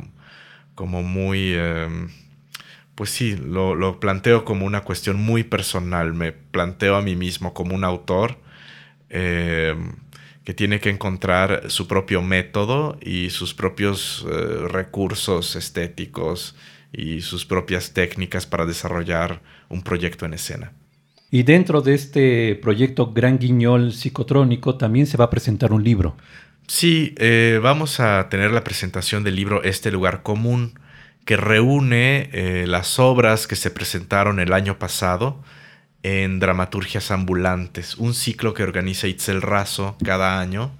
como 0.75 1.03
muy, 1.03 1.55
em, 1.55 2.11
pues 2.95 3.11
sí, 3.11 3.37
lo, 3.37 3.99
planteo 4.01 4.45
como 4.45 4.67
una 4.67 4.83
cuestión 4.83 5.17
muy 5.21 5.45
personal, 5.45 6.15
me 6.15 6.33
planteo 6.33 6.97
a 6.97 7.03
mí 7.03 7.17
mismo 7.17 7.55
como 7.55 7.75
un 7.75 7.85
autor 7.85 8.39
em, 9.11 9.93
que 10.45 10.55
tiene 10.55 10.79
que 10.81 10.91
encontrar 10.91 11.71
su 11.71 11.89
propio 11.89 12.23
método 12.23 12.99
y 13.03 13.31
sus 13.31 13.53
propios 13.55 14.25
eh, 14.31 14.69
recursos 14.69 15.57
estéticos 15.57 16.55
y 16.93 17.21
sus 17.23 17.45
propias 17.45 17.93
técnicas 17.93 18.47
para 18.47 18.65
desarrollar 18.65 19.43
un 19.69 19.83
proyecto 19.83 20.25
en 20.25 20.35
escena. 20.35 20.73
Y 21.31 21.43
dentro 21.43 21.83
de 21.83 21.95
este 21.95 22.55
proyecto 22.55 23.13
Gran 23.13 23.39
Guiñol 23.39 23.93
Psicotrónico 23.93 24.77
también 24.77 25.07
se 25.07 25.17
va 25.17 25.25
a 25.25 25.31
presentar 25.31 25.73
un 25.73 25.83
libro. 25.83 26.17
Sí, 26.69 27.15
eh, 27.19 27.59
vamos 27.63 28.01
a 28.01 28.29
tener 28.29 28.53
la 28.53 28.65
presentación 28.65 29.25
del 29.25 29.37
libro 29.37 29.63
Este 29.63 29.91
lugar 29.91 30.23
común, 30.23 30.79
que 31.25 31.37
reúne 31.37 32.31
eh, 32.33 32.67
las 32.69 32.99
obras 33.01 33.47
que 33.47 33.57
se 33.57 33.71
presentaron 33.71 34.39
el 34.39 34.53
año 34.53 34.79
pasado 34.79 35.43
en 36.07 36.39
Dramaturgias 36.39 37.11
Ambulantes, 37.11 37.97
un 37.97 38.15
ciclo 38.15 38.55
que 38.55 38.63
organiza 38.63 39.09
Itzel 39.09 39.43
Razo 39.43 39.97
cada 40.05 40.39
año, 40.39 40.71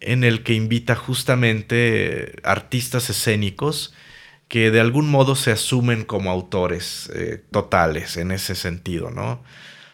en 0.00 0.22
el 0.22 0.42
que 0.42 0.52
invita 0.52 0.96
justamente 0.96 2.36
artistas 2.44 3.08
escénicos 3.08 3.94
que 4.48 4.70
de 4.70 4.80
algún 4.80 5.10
modo 5.10 5.34
se 5.34 5.50
asumen 5.50 6.04
como 6.04 6.30
autores 6.30 7.10
eh, 7.14 7.42
totales 7.50 8.18
en 8.18 8.32
ese 8.32 8.54
sentido, 8.54 9.10
¿no? 9.10 9.42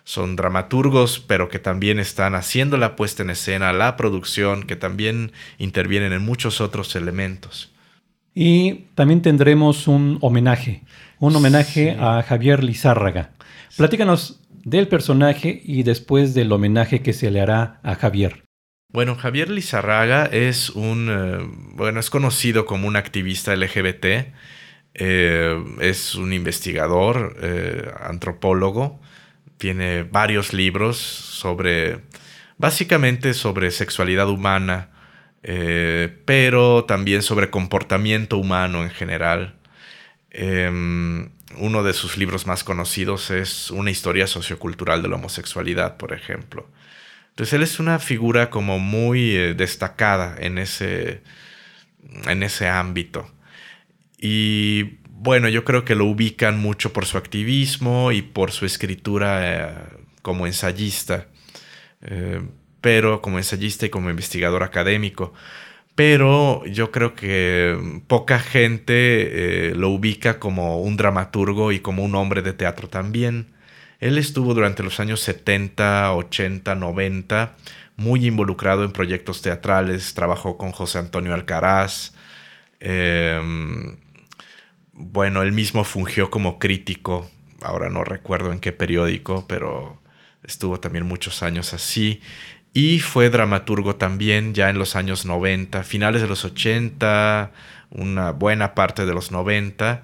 son 0.02 0.34
dramaturgos, 0.34 1.20
pero 1.20 1.48
que 1.48 1.60
también 1.60 2.00
están 2.00 2.34
haciendo 2.34 2.76
la 2.76 2.96
puesta 2.96 3.22
en 3.22 3.30
escena, 3.30 3.72
la 3.72 3.96
producción, 3.96 4.64
que 4.64 4.74
también 4.74 5.30
intervienen 5.58 6.12
en 6.12 6.24
muchos 6.24 6.60
otros 6.60 6.96
elementos. 6.96 7.72
Y 8.34 8.86
también 8.96 9.22
tendremos 9.22 9.86
un 9.86 10.18
homenaje, 10.22 10.82
un 11.20 11.36
homenaje 11.36 11.96
a 12.00 12.22
Javier 12.22 12.64
Lizárraga. 12.64 13.30
Platícanos 13.76 14.40
del 14.66 14.88
personaje 14.88 15.62
y 15.64 15.84
después 15.84 16.34
del 16.34 16.50
homenaje 16.50 17.00
que 17.00 17.12
se 17.12 17.30
le 17.30 17.40
hará 17.40 17.78
a 17.84 17.94
Javier. 17.94 18.42
Bueno, 18.92 19.14
Javier 19.14 19.48
Lizárraga 19.48 20.26
es 20.26 20.70
un, 20.70 21.08
eh, 21.08 21.38
bueno, 21.74 22.00
es 22.00 22.10
conocido 22.10 22.66
como 22.66 22.88
un 22.88 22.96
activista 22.96 23.54
LGBT, 23.54 24.34
eh, 24.94 25.64
es 25.80 26.16
un 26.16 26.32
investigador, 26.32 27.36
eh, 27.42 27.92
antropólogo, 28.00 29.00
tiene 29.56 30.02
varios 30.02 30.52
libros 30.52 30.96
sobre, 30.96 32.00
básicamente 32.58 33.34
sobre 33.34 33.70
sexualidad 33.70 34.28
humana, 34.28 34.90
pero 36.24 36.84
también 36.86 37.22
sobre 37.22 37.50
comportamiento 37.50 38.36
humano 38.36 38.82
en 38.82 38.90
general. 38.90 39.54
Em, 40.30 41.35
uno 41.54 41.82
de 41.82 41.92
sus 41.92 42.16
libros 42.16 42.46
más 42.46 42.64
conocidos 42.64 43.30
es 43.30 43.70
Una 43.70 43.90
historia 43.90 44.26
sociocultural 44.26 45.02
de 45.02 45.08
la 45.08 45.16
homosexualidad, 45.16 45.96
por 45.96 46.12
ejemplo. 46.12 46.68
Entonces 47.30 47.52
él 47.52 47.62
es 47.62 47.78
una 47.78 47.98
figura 47.98 48.50
como 48.50 48.78
muy 48.78 49.36
eh, 49.36 49.54
destacada 49.54 50.36
en 50.38 50.58
ese, 50.58 51.22
en 52.26 52.42
ese 52.42 52.68
ámbito. 52.68 53.30
Y 54.18 54.98
bueno, 55.10 55.48
yo 55.48 55.64
creo 55.64 55.84
que 55.84 55.94
lo 55.94 56.06
ubican 56.06 56.58
mucho 56.58 56.92
por 56.92 57.06
su 57.06 57.18
activismo 57.18 58.12
y 58.12 58.22
por 58.22 58.52
su 58.52 58.64
escritura 58.66 59.40
eh, 59.42 59.74
como 60.22 60.46
ensayista, 60.46 61.28
eh, 62.02 62.40
pero 62.80 63.20
como 63.20 63.38
ensayista 63.38 63.86
y 63.86 63.90
como 63.90 64.10
investigador 64.10 64.62
académico. 64.62 65.32
Pero 65.96 66.64
yo 66.66 66.92
creo 66.92 67.14
que 67.14 68.00
poca 68.06 68.38
gente 68.38 69.70
eh, 69.70 69.74
lo 69.74 69.90
ubica 69.90 70.38
como 70.38 70.80
un 70.80 70.96
dramaturgo 70.96 71.72
y 71.72 71.80
como 71.80 72.04
un 72.04 72.14
hombre 72.14 72.42
de 72.42 72.52
teatro 72.52 72.88
también. 72.88 73.48
Él 73.98 74.18
estuvo 74.18 74.54
durante 74.54 74.82
los 74.84 75.00
años 75.00 75.20
70, 75.20 76.14
80, 76.14 76.74
90 76.76 77.56
muy 77.96 78.26
involucrado 78.26 78.84
en 78.84 78.92
proyectos 78.92 79.42
teatrales, 79.42 80.14
trabajó 80.14 80.58
con 80.58 80.70
José 80.70 80.98
Antonio 80.98 81.34
Alcaraz, 81.34 82.12
bueno, 84.92 85.42
él 85.42 85.52
mismo 85.52 85.84
fungió 85.84 86.30
como 86.30 86.58
crítico, 86.58 87.30
ahora 87.62 87.90
no 87.90 88.04
recuerdo 88.04 88.52
en 88.52 88.60
qué 88.60 88.72
periódico, 88.72 89.46
pero 89.46 90.00
estuvo 90.42 90.80
también 90.80 91.06
muchos 91.06 91.42
años 91.42 91.74
así. 91.74 92.20
Y 92.76 93.00
fue 93.00 93.30
dramaturgo 93.30 93.96
también 93.96 94.52
ya 94.52 94.68
en 94.68 94.78
los 94.78 94.96
años 94.96 95.24
90, 95.24 95.82
finales 95.82 96.20
de 96.20 96.28
los 96.28 96.44
80, 96.44 97.50
una 97.88 98.32
buena 98.32 98.74
parte 98.74 99.06
de 99.06 99.14
los 99.14 99.32
90. 99.32 100.02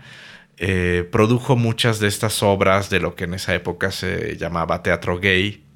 Eh, 0.57 1.07
produjo 1.12 1.55
muchas 1.55 2.00
de 2.00 2.09
estas 2.09 2.43
obras 2.43 2.88
de 2.88 3.00
lo 3.00 3.14
que 3.14 3.25
en 3.25 3.35
esa 3.35 3.55
época 3.55 3.91
se 3.91 4.38
llamaba 4.38 4.83
teatro 4.83 5.19
gay, 5.21 5.67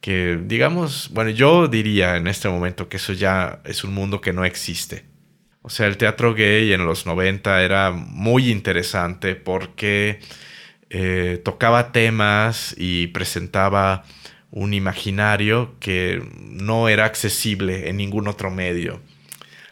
que 0.00 0.40
digamos, 0.42 1.10
bueno, 1.12 1.28
yo 1.28 1.68
diría 1.68 2.16
en 2.16 2.26
este 2.26 2.48
momento 2.48 2.88
que 2.88 2.96
eso 2.96 3.12
ya 3.12 3.60
es 3.66 3.84
un 3.84 3.92
mundo 3.92 4.22
que 4.22 4.32
no 4.32 4.46
existe. 4.46 5.04
O 5.60 5.68
sea, 5.68 5.86
el 5.86 5.98
teatro 5.98 6.32
gay 6.32 6.72
en 6.72 6.86
los 6.86 7.04
90 7.04 7.62
era 7.62 7.90
muy 7.90 8.50
interesante 8.50 9.36
porque 9.36 10.20
eh, 10.88 11.42
tocaba 11.44 11.92
temas 11.92 12.74
y 12.78 13.08
presentaba 13.08 14.04
un 14.50 14.74
imaginario 14.74 15.74
que 15.80 16.22
no 16.34 16.88
era 16.88 17.04
accesible 17.04 17.88
en 17.88 17.96
ningún 17.96 18.28
otro 18.28 18.50
medio. 18.50 19.00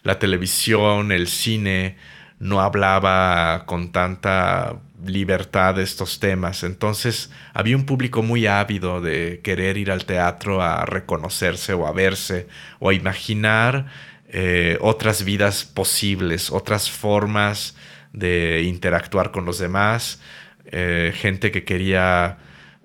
La 0.02 0.18
televisión, 0.18 1.12
el 1.12 1.28
cine, 1.28 1.96
no 2.38 2.60
hablaba 2.60 3.64
con 3.66 3.92
tanta 3.92 4.76
libertad 5.04 5.74
de 5.74 5.82
estos 5.82 6.20
temas. 6.20 6.62
Entonces 6.62 7.30
había 7.54 7.76
un 7.76 7.86
público 7.86 8.22
muy 8.22 8.46
ávido 8.46 9.00
de 9.00 9.40
querer 9.42 9.76
ir 9.76 9.90
al 9.90 10.04
teatro 10.04 10.62
a 10.62 10.84
reconocerse 10.84 11.72
o 11.72 11.86
a 11.86 11.92
verse 11.92 12.46
o 12.78 12.90
a 12.90 12.94
imaginar 12.94 13.86
eh, 14.28 14.76
otras 14.80 15.24
vidas 15.24 15.64
posibles, 15.64 16.50
otras 16.50 16.90
formas 16.90 17.76
de 18.12 18.62
interactuar 18.64 19.30
con 19.30 19.44
los 19.44 19.58
demás, 19.58 20.20
eh, 20.66 21.12
gente 21.14 21.50
que 21.50 21.64
quería 21.64 22.38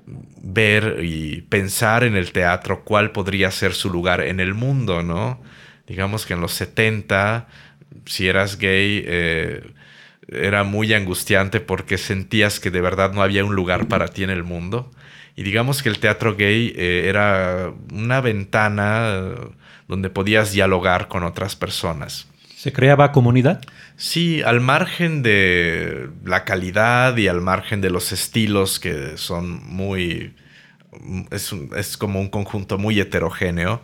ver 0.05 0.99
y 1.03 1.41
pensar 1.43 2.03
en 2.03 2.15
el 2.15 2.31
teatro 2.31 2.83
cuál 2.83 3.11
podría 3.11 3.51
ser 3.51 3.73
su 3.73 3.89
lugar 3.89 4.21
en 4.21 4.39
el 4.39 4.53
mundo, 4.53 5.03
¿no? 5.03 5.41
Digamos 5.87 6.25
que 6.25 6.33
en 6.33 6.41
los 6.41 6.53
70, 6.53 7.47
si 8.05 8.27
eras 8.27 8.57
gay, 8.57 9.03
eh, 9.05 9.61
era 10.27 10.63
muy 10.63 10.93
angustiante 10.93 11.59
porque 11.59 11.97
sentías 11.97 12.59
que 12.59 12.71
de 12.71 12.81
verdad 12.81 13.13
no 13.13 13.21
había 13.21 13.43
un 13.43 13.55
lugar 13.55 13.87
para 13.87 14.07
ti 14.07 14.23
en 14.23 14.29
el 14.29 14.43
mundo 14.43 14.91
Y 15.35 15.43
digamos 15.43 15.83
que 15.83 15.89
el 15.89 15.99
teatro 15.99 16.35
gay 16.35 16.73
eh, 16.75 17.05
era 17.07 17.73
una 17.91 18.21
ventana 18.21 19.35
donde 19.87 20.09
podías 20.09 20.51
dialogar 20.53 21.07
con 21.09 21.23
otras 21.23 21.55
personas. 21.55 22.30
¿Se 22.61 22.71
creaba 22.71 23.11
comunidad? 23.11 23.59
Sí, 23.97 24.43
al 24.43 24.61
margen 24.61 25.23
de 25.23 26.09
la 26.23 26.45
calidad 26.45 27.17
y 27.17 27.27
al 27.27 27.41
margen 27.41 27.81
de 27.81 27.89
los 27.89 28.11
estilos 28.11 28.79
que 28.79 29.17
son 29.17 29.65
muy... 29.65 30.35
Es, 31.31 31.55
es 31.75 31.97
como 31.97 32.21
un 32.21 32.29
conjunto 32.29 32.77
muy 32.77 32.99
heterogéneo. 32.99 33.81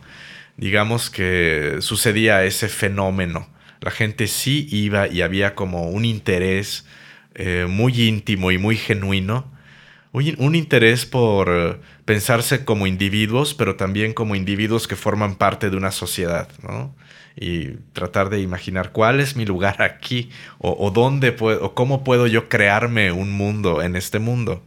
Digamos 0.57 1.09
que 1.09 1.77
sucedía 1.79 2.43
ese 2.43 2.69
fenómeno. 2.69 3.49
La 3.81 3.89
gente 3.89 4.27
sí 4.27 4.67
iba 4.69 5.07
y 5.07 5.23
había 5.23 5.55
como 5.55 5.89
un 5.89 6.05
interés 6.05 6.85
eh, 7.33 7.65
muy 7.67 7.99
íntimo 7.99 8.51
y 8.51 8.59
muy 8.59 8.77
genuino 8.77 9.56
un 10.11 10.55
interés 10.55 11.05
por 11.05 11.79
pensarse 12.05 12.65
como 12.65 12.87
individuos, 12.87 13.53
pero 13.53 13.75
también 13.75 14.13
como 14.13 14.35
individuos 14.35 14.87
que 14.87 14.95
forman 14.95 15.35
parte 15.35 15.69
de 15.69 15.77
una 15.77 15.91
sociedad, 15.91 16.49
¿no? 16.63 16.95
Y 17.35 17.75
tratar 17.93 18.29
de 18.29 18.39
imaginar 18.39 18.91
cuál 18.91 19.19
es 19.19 19.35
mi 19.35 19.45
lugar 19.45 19.81
aquí, 19.81 20.31
o, 20.57 20.89
dónde 20.91 21.31
puedo, 21.31 21.63
o 21.63 21.75
cómo 21.75 22.03
puedo 22.03 22.25
yo 22.27 22.49
crearme 22.49 23.11
un 23.11 23.31
mundo 23.31 23.81
en 23.83 23.95
este 23.95 24.19
mundo. 24.19 24.63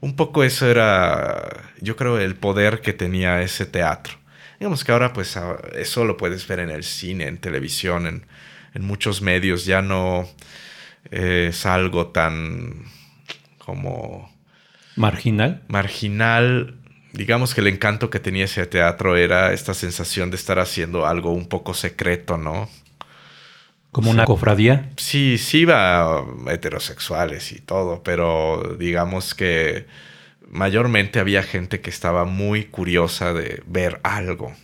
Un 0.00 0.16
poco 0.16 0.44
eso 0.44 0.70
era, 0.70 1.72
yo 1.80 1.96
creo, 1.96 2.18
el 2.18 2.36
poder 2.36 2.80
que 2.80 2.92
tenía 2.92 3.42
ese 3.42 3.66
teatro. 3.66 4.14
Digamos 4.58 4.84
que 4.84 4.92
ahora, 4.92 5.12
pues, 5.12 5.38
eso 5.74 6.04
lo 6.04 6.16
puedes 6.16 6.46
ver 6.46 6.60
en 6.60 6.70
el 6.70 6.84
cine, 6.84 7.26
en 7.26 7.38
televisión, 7.38 8.06
en, 8.74 8.82
muchos 8.82 9.22
medios. 9.22 9.64
Ya 9.64 9.82
no 9.82 10.28
es 11.10 11.66
algo 11.66 12.08
tan 12.08 12.84
como 13.58 14.30
Marginal. 14.96 15.62
Marginal. 15.68 16.74
Digamos 17.12 17.54
que 17.54 17.60
el 17.60 17.66
encanto 17.66 18.10
que 18.10 18.20
tenía 18.20 18.44
ese 18.44 18.66
teatro 18.66 19.16
era 19.16 19.52
esta 19.52 19.74
sensación 19.74 20.30
de 20.30 20.36
estar 20.36 20.58
haciendo 20.58 21.06
algo 21.06 21.32
un 21.32 21.48
poco 21.48 21.74
secreto, 21.74 22.36
¿no? 22.36 22.68
¿Como 23.92 24.10
una 24.10 24.24
cofradía? 24.24 24.90
Sí, 24.96 25.36
sí 25.36 25.60
iba 25.60 26.24
heterosexuales 26.48 27.50
y 27.50 27.60
todo, 27.60 28.02
pero 28.04 28.76
digamos 28.78 29.34
que 29.34 29.86
mayormente 30.48 31.18
había 31.18 31.42
gente 31.42 31.80
que 31.80 31.90
estaba 31.90 32.24
muy 32.24 32.66
curiosa 32.66 33.32
de 33.32 33.62
ver 33.66 34.00
algo. 34.04 34.54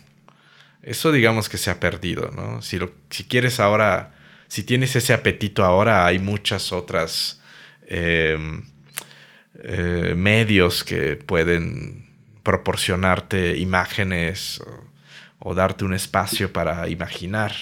Eso 0.81 1.11
digamos 1.11 1.49
que 1.49 1.57
se 1.57 1.69
ha 1.69 1.81
perdido, 1.81 2.31
¿no? 2.33 2.61
Si, 2.61 2.79
lo, 2.79 2.91
si 3.09 3.25
quieres 3.25 3.59
ahora, 3.59 4.13
si 4.47 4.63
tienes 4.63 4.95
ese 4.95 5.13
apetito 5.13 5.65
ahora, 5.65 6.05
hay 6.05 6.19
muchas 6.19 6.71
otras 6.71 7.41
em, 7.87 8.63
eh, 9.63 10.13
medios 10.15 10.83
que 10.83 11.15
pueden 11.15 12.07
proporcionarte 12.43 13.57
imágenes 13.57 14.61
o, 15.39 15.53
darte 15.53 15.85
un 15.85 15.93
espacio 15.93 16.51
para 16.51 16.89
imaginar. 16.89 17.53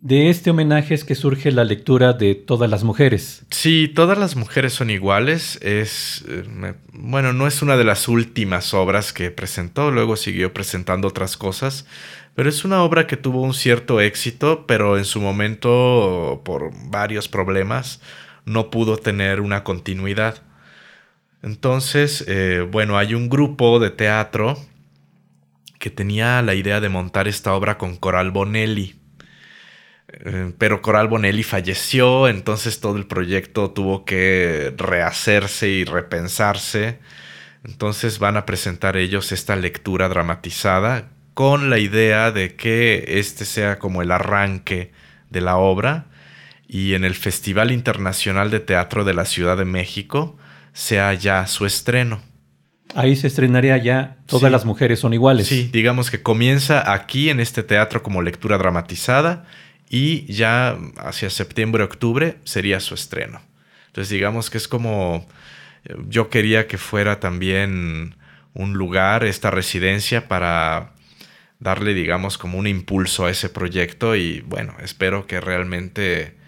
De 0.00 0.30
este 0.30 0.50
homenaje 0.50 0.94
es 0.94 1.04
que 1.04 1.14
surge 1.14 1.52
la 1.52 1.64
lectura 1.64 2.14
de 2.14 2.34
Todas 2.34 2.70
las 2.70 2.82
mujeres. 2.82 3.44
Sí, 3.50 3.86
Todas 3.94 4.16
las 4.16 4.34
mujeres 4.34 4.72
son 4.72 4.88
iguales. 4.88 5.58
Es, 5.62 6.24
eh, 6.26 6.74
bueno, 6.92 7.34
no 7.34 7.46
es 7.46 7.60
una 7.60 7.76
de 7.76 7.84
las 7.84 8.08
últimas 8.08 8.72
obras 8.72 9.12
que 9.12 9.30
presentó, 9.30 9.90
luego 9.90 10.16
siguió 10.16 10.54
presentando 10.54 11.08
otras 11.08 11.36
cosas, 11.36 11.86
pero 12.34 12.48
es 12.48 12.64
una 12.64 12.82
obra 12.82 13.06
que 13.06 13.18
tuvo 13.18 13.42
un 13.42 13.52
cierto 13.52 14.00
éxito, 14.00 14.64
pero 14.66 14.96
en 14.96 15.04
su 15.04 15.20
momento, 15.20 16.40
por 16.44 16.70
varios 16.88 17.28
problemas, 17.28 18.00
no 18.50 18.68
pudo 18.70 18.96
tener 18.96 19.40
una 19.40 19.62
continuidad. 19.62 20.42
Entonces, 21.42 22.24
eh, 22.26 22.66
bueno, 22.68 22.98
hay 22.98 23.14
un 23.14 23.28
grupo 23.28 23.78
de 23.78 23.90
teatro 23.90 24.58
que 25.78 25.88
tenía 25.88 26.42
la 26.42 26.54
idea 26.54 26.80
de 26.80 26.88
montar 26.88 27.28
esta 27.28 27.54
obra 27.54 27.78
con 27.78 27.96
Coral 27.96 28.32
Bonelli. 28.32 29.00
Eh, 30.08 30.52
pero 30.58 30.82
Coral 30.82 31.06
Bonelli 31.06 31.44
falleció, 31.44 32.28
entonces 32.28 32.80
todo 32.80 32.96
el 32.96 33.06
proyecto 33.06 33.70
tuvo 33.70 34.04
que 34.04 34.74
rehacerse 34.76 35.68
y 35.68 35.84
repensarse. 35.84 36.98
Entonces 37.64 38.18
van 38.18 38.36
a 38.36 38.46
presentar 38.46 38.96
ellos 38.96 39.30
esta 39.30 39.54
lectura 39.54 40.08
dramatizada 40.08 41.08
con 41.34 41.70
la 41.70 41.78
idea 41.78 42.32
de 42.32 42.56
que 42.56 43.04
este 43.20 43.44
sea 43.44 43.78
como 43.78 44.02
el 44.02 44.10
arranque 44.10 44.92
de 45.30 45.40
la 45.40 45.56
obra 45.56 46.09
y 46.72 46.94
en 46.94 47.04
el 47.04 47.16
Festival 47.16 47.72
Internacional 47.72 48.52
de 48.52 48.60
Teatro 48.60 49.02
de 49.02 49.12
la 49.12 49.24
Ciudad 49.24 49.56
de 49.56 49.64
México 49.64 50.38
sea 50.72 51.12
ya 51.14 51.44
su 51.48 51.66
estreno. 51.66 52.22
Ahí 52.94 53.16
se 53.16 53.26
estrenaría 53.26 53.76
ya 53.78 54.18
Todas 54.26 54.52
las 54.52 54.64
mujeres 54.64 55.00
son 55.00 55.12
iguales. 55.12 55.48
Sí, 55.48 55.68
digamos 55.72 56.12
que 56.12 56.22
comienza 56.22 56.92
aquí 56.92 57.28
en 57.28 57.40
este 57.40 57.64
teatro 57.64 58.04
como 58.04 58.22
lectura 58.22 58.56
dramatizada 58.56 59.46
y 59.88 60.32
ya 60.32 60.78
hacia 60.98 61.28
septiembre, 61.28 61.82
octubre 61.82 62.36
sería 62.44 62.78
su 62.78 62.94
estreno. 62.94 63.42
Entonces 63.88 64.08
digamos 64.10 64.48
que 64.48 64.58
es 64.58 64.68
como 64.68 65.26
yo 66.06 66.30
quería 66.30 66.68
que 66.68 66.78
fuera 66.78 67.18
también 67.18 68.14
un 68.54 68.74
lugar, 68.74 69.24
esta 69.24 69.50
residencia 69.50 70.28
para 70.28 70.92
darle 71.58 71.94
digamos 71.94 72.38
como 72.38 72.58
un 72.58 72.68
impulso 72.68 73.26
a 73.26 73.30
ese 73.32 73.48
proyecto 73.48 74.14
y 74.14 74.42
bueno, 74.42 74.76
espero 74.80 75.26
que 75.26 75.40
realmente 75.40 76.38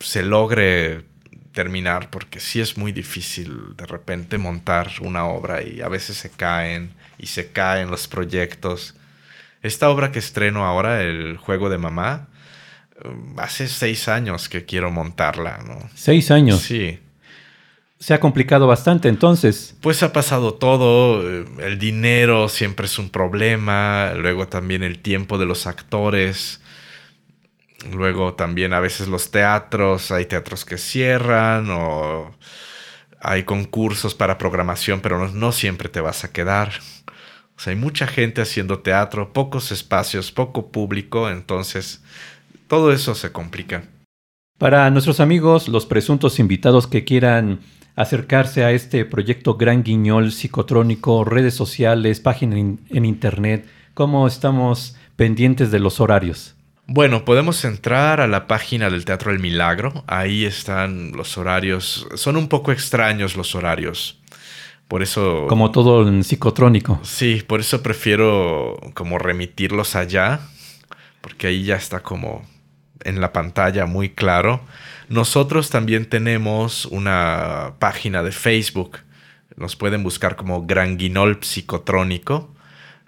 se 0.00 0.22
logre 0.22 1.04
terminar, 1.52 2.10
porque 2.10 2.40
sí 2.40 2.60
es 2.60 2.76
muy 2.76 2.92
difícil 2.92 3.76
de 3.76 3.86
repente 3.86 4.38
montar 4.38 4.90
una 5.00 5.26
obra 5.26 5.62
y 5.62 5.80
a 5.80 5.88
veces 5.88 6.16
se 6.16 6.30
caen 6.30 6.92
y 7.16 7.26
se 7.26 7.52
caen 7.52 7.90
los 7.90 8.08
proyectos. 8.08 8.94
Esta 9.62 9.88
obra 9.88 10.12
que 10.12 10.18
estreno 10.18 10.66
ahora, 10.66 11.02
El 11.02 11.38
Juego 11.38 11.70
de 11.70 11.78
Mamá, 11.78 12.28
um, 13.04 13.38
hace 13.38 13.68
seis 13.68 14.08
años 14.08 14.48
que 14.48 14.64
quiero 14.64 14.90
montarla, 14.90 15.62
¿no? 15.66 15.78
¿Seis 15.94 16.30
años? 16.30 16.60
Sí. 16.60 16.98
Se 17.98 18.12
ha 18.12 18.20
complicado 18.20 18.66
bastante 18.66 19.08
entonces. 19.08 19.76
Pues 19.80 20.02
ha 20.02 20.12
pasado 20.12 20.54
todo, 20.54 21.22
eh, 21.26 21.46
el 21.60 21.78
dinero 21.78 22.48
siempre 22.48 22.86
es 22.86 22.98
un 22.98 23.08
problema, 23.08 24.12
luego 24.14 24.48
también 24.48 24.82
el 24.82 24.98
tiempo 24.98 25.38
de 25.38 25.46
los 25.46 25.66
actores 25.66 26.60
Luego 27.92 28.34
también 28.34 28.72
a 28.72 28.80
veces 28.80 29.08
los 29.08 29.30
teatros, 29.30 30.10
hay 30.10 30.26
teatros 30.26 30.64
que 30.64 30.78
cierran 30.78 31.68
o 31.70 32.34
hay 33.20 33.44
concursos 33.44 34.14
para 34.14 34.38
programación, 34.38 35.00
pero 35.00 35.28
no, 35.28 35.52
siempre 35.52 35.88
te 35.88 36.00
vas 36.00 36.24
a 36.24 36.32
quedar. 36.32 36.72
O 37.56 37.60
sea, 37.60 37.72
hay 37.72 37.78
mucha 37.78 38.06
gente 38.06 38.42
haciendo 38.42 38.80
teatro, 38.80 39.32
pocos 39.32 39.72
espacios, 39.72 40.32
poco 40.32 40.70
público, 40.70 41.30
entonces 41.30 42.02
todo 42.68 42.92
eso 42.92 43.14
se 43.14 43.32
complica. 43.32 43.84
Para 44.58 44.90
nuestros 44.90 45.20
amigos, 45.20 45.68
los 45.68 45.86
presuntos 45.86 46.38
invitados 46.38 46.86
que 46.86 47.04
quieran 47.04 47.60
acercarse 47.96 48.64
a 48.64 48.72
este 48.72 49.04
proyecto 49.04 49.54
Gran 49.54 49.82
Guiñol 49.82 50.32
psicotrónico, 50.32 51.24
redes 51.24 51.54
sociales, 51.54 52.20
página 52.20 52.58
en 52.58 53.04
internet, 53.04 53.66
¿cómo 53.94 54.26
estamos 54.26 54.96
pendientes 55.16 55.70
de 55.70 55.78
los 55.78 56.00
horarios? 56.00 56.53
Bueno, 56.86 57.24
podemos 57.24 57.64
entrar 57.64 58.20
a 58.20 58.26
la 58.26 58.46
página 58.46 58.90
del 58.90 59.06
Teatro 59.06 59.32
El 59.32 59.38
Milagro. 59.38 60.04
Ahí 60.06 60.44
están 60.44 61.12
los 61.12 61.38
horarios. 61.38 62.06
Son 62.14 62.36
un 62.36 62.48
poco 62.48 62.72
extraños 62.72 63.36
los 63.36 63.54
horarios. 63.54 64.20
Por 64.86 65.02
eso... 65.02 65.46
Como 65.48 65.70
todo 65.70 66.06
en 66.06 66.22
psicotrónico. 66.22 67.00
Sí, 67.02 67.42
por 67.46 67.60
eso 67.60 67.82
prefiero 67.82 68.78
como 68.92 69.18
remitirlos 69.18 69.96
allá. 69.96 70.40
Porque 71.22 71.46
ahí 71.46 71.64
ya 71.64 71.76
está 71.76 72.00
como 72.00 72.44
en 73.02 73.20
la 73.22 73.32
pantalla 73.32 73.86
muy 73.86 74.10
claro. 74.10 74.60
Nosotros 75.08 75.70
también 75.70 76.04
tenemos 76.04 76.84
una 76.86 77.76
página 77.78 78.22
de 78.22 78.32
Facebook. 78.32 78.98
Nos 79.56 79.74
pueden 79.74 80.02
buscar 80.02 80.36
como 80.36 80.66
Granguinol 80.66 81.38
Psicotrónico. 81.40 82.54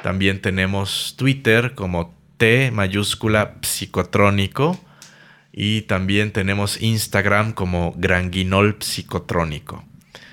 También 0.03 0.41
tenemos 0.41 1.15
Twitter 1.19 1.75
como 1.75 2.15
T 2.37 2.71
mayúscula 2.71 3.57
psicotrónico. 3.63 4.81
Y 5.53 5.83
también 5.83 6.33
tenemos 6.33 6.83
Instagram 6.83 7.53
como 7.53 7.95
Granguinol 7.97 8.77
Psicotrónico. 8.81 9.85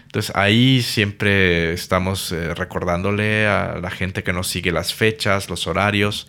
Entonces 0.03 0.35
ahí 0.35 0.81
siempre 0.83 1.73
estamos 1.73 2.31
eh, 2.31 2.53
recordándole 2.53 3.47
a 3.47 3.79
la 3.81 3.89
gente 3.89 4.21
que 4.21 4.31
nos 4.31 4.47
sigue 4.47 4.71
las 4.71 4.93
fechas, 4.93 5.49
los 5.49 5.65
horarios. 5.65 6.27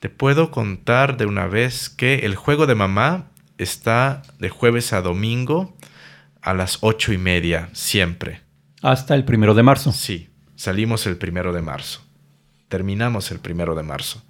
Te 0.00 0.08
puedo 0.08 0.50
contar 0.50 1.16
de 1.16 1.26
una 1.26 1.46
vez 1.46 1.88
que 1.88 2.26
el 2.26 2.34
juego 2.34 2.66
de 2.66 2.74
mamá 2.74 3.30
está 3.56 4.22
de 4.38 4.48
jueves 4.48 4.92
a 4.92 5.00
domingo 5.00 5.76
a 6.42 6.54
las 6.54 6.78
ocho 6.80 7.12
y 7.12 7.18
media, 7.18 7.68
siempre. 7.72 8.40
Hasta 8.82 9.14
el 9.14 9.24
primero 9.24 9.54
de 9.54 9.62
marzo. 9.62 9.92
Sí, 9.92 10.28
salimos 10.56 11.06
el 11.06 11.16
primero 11.16 11.52
de 11.52 11.62
marzo. 11.62 12.02
Terminamos 12.68 13.30
el 13.30 13.38
primero 13.38 13.74
de 13.74 13.82
marzo. 13.82 14.22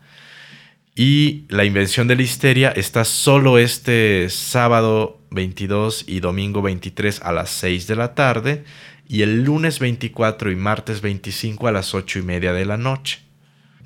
Y 0.94 1.44
la 1.48 1.64
invención 1.64 2.06
de 2.06 2.14
la 2.14 2.22
histeria 2.22 2.70
está 2.70 3.04
solo 3.04 3.58
este 3.58 4.28
sábado 4.30 5.18
22 5.32 6.04
y 6.06 6.20
domingo 6.20 6.62
23 6.62 7.20
a 7.22 7.32
las 7.32 7.50
6 7.50 7.88
de 7.88 7.96
la 7.96 8.14
tarde 8.14 8.64
y 9.08 9.22
el 9.22 9.42
lunes 9.42 9.80
24 9.80 10.52
y 10.52 10.56
martes 10.56 11.00
25 11.00 11.66
a 11.66 11.72
las 11.72 11.94
8 11.94 12.20
y 12.20 12.22
media 12.22 12.52
de 12.52 12.64
la 12.64 12.76
noche. 12.76 13.22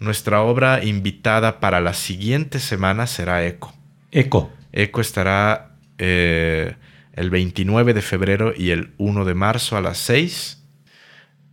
Nuestra 0.00 0.42
obra 0.42 0.84
invitada 0.84 1.60
para 1.60 1.80
la 1.80 1.94
siguiente 1.94 2.60
semana 2.60 3.06
será 3.06 3.44
Eco. 3.46 3.74
Eco. 4.12 4.52
Eco 4.72 5.00
estará 5.00 5.76
eh, 5.96 6.76
el 7.14 7.30
29 7.30 7.94
de 7.94 8.02
febrero 8.02 8.52
y 8.54 8.70
el 8.70 8.92
1 8.98 9.24
de 9.24 9.34
marzo 9.34 9.78
a 9.78 9.80
las 9.80 9.96
6. 9.96 10.62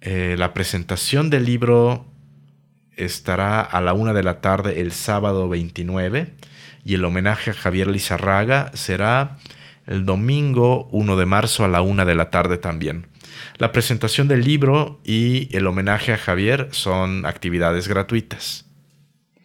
Eh, 0.02 0.36
la 0.38 0.54
presentación 0.54 1.30
del 1.30 1.46
libro 1.46 2.06
estará 2.98 3.62
a 3.62 3.82
la 3.82 3.94
1 3.94 4.14
de 4.14 4.24
la 4.24 4.42
tarde 4.42 4.82
el 4.82 4.92
sábado 4.92 5.50
29 5.50 6.34
y 6.84 6.94
el 6.94 7.06
homenaje 7.06 7.52
a 7.52 7.54
Javier 7.54 7.88
Lizarraga 7.88 8.72
será 8.74 9.38
el 9.88 10.06
domingo 10.06 10.88
1 10.92 11.16
de 11.16 11.26
marzo 11.26 11.66
a 11.66 11.68
la 11.68 11.82
1 11.82 12.06
de 12.06 12.16
la 12.16 12.30
tarde 12.30 12.58
también. 12.58 13.08
La 13.58 13.72
presentación 13.72 14.28
del 14.28 14.44
libro 14.44 15.00
y 15.04 15.56
el 15.56 15.68
homenaje 15.68 16.14
a 16.14 16.18
Javier 16.18 16.70
son 16.72 17.26
actividades 17.26 17.88
gratuitas. 17.88 18.66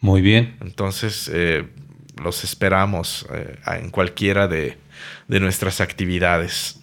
Muy 0.00 0.20
bien. 0.20 0.56
Entonces, 0.60 1.30
eh, 1.32 1.68
los 2.22 2.44
esperamos 2.44 3.26
eh, 3.32 3.56
en 3.66 3.90
cualquiera 3.90 4.48
de, 4.48 4.78
de, 5.28 5.40
nuestras 5.40 5.80
actividades. 5.80 6.79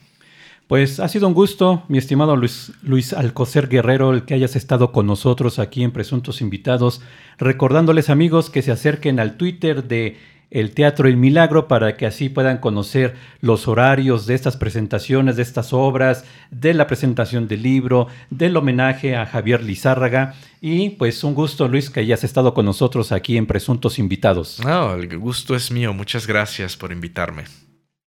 Pues 0.67 0.99
ha 0.99 1.08
sido 1.08 1.30
un 1.30 1.34
gusto, 1.34 1.84
mi 1.88 1.97
estimado 1.97 2.36
Luis, 2.36 2.73
Luis 2.84 3.13
Alcocer 3.13 3.69
Guerrero, 3.69 4.12
el 4.12 4.25
que 4.25 4.34
hayas 4.34 4.58
estado 4.58 4.91
con 4.91 5.08
nosotros 5.08 5.60
aquí 5.60 5.82
en 5.82 5.91
Presuntos 5.91 6.41
Invitados, 6.41 7.01
recordándoles 7.38 8.10
amigos 8.10 8.49
que 8.49 8.62
se 8.62 8.71
acerquen 8.71 9.21
al 9.21 9.38
Twitter 9.38 9.86
de 9.86 10.17
el 10.51 10.71
Teatro 10.71 11.08
El 11.08 11.17
Milagro 11.17 11.67
para 11.67 11.97
que 11.97 12.06
así 12.06 12.30
puedan 12.30 12.58
conocer 12.58 13.15
los 13.41 13.67
horarios 13.67 14.27
de 14.27 14.36
estas 14.36 14.58
presentaciones, 14.58 15.36
de 15.36 15.41
estas 15.41 15.71
obras, 15.73 16.25
de 16.51 16.73
la 16.73 16.88
presentación 16.88 17.47
del 17.47 17.63
libro, 17.63 18.08
del 18.30 18.56
homenaje 18.56 19.15
a 19.15 19.25
Javier 19.25 19.63
Lizárraga. 19.63 20.36
Y 20.62 20.91
pues 20.91 21.23
un 21.23 21.34
gusto, 21.34 21.67
Luis, 21.67 21.89
que 21.89 22.01
hayas 22.01 22.23
estado 22.23 22.53
con 22.53 22.65
nosotros 22.65 23.12
aquí 23.12 23.38
en 23.38 23.45
Presuntos 23.45 23.99
Invitados. 23.99 24.60
No, 24.63 24.95
el 24.95 25.17
gusto 25.17 25.56
es 25.56 25.71
mío. 25.71 25.93
Muchas 25.93 26.27
gracias 26.27 26.77
por 26.77 26.91
invitarme. 26.91 27.43